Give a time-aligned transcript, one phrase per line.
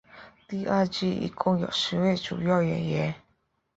[0.47, 3.13] 第二季一共有十位主要演员。